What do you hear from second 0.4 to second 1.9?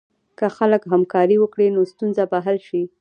خلک همکاري وکړي، نو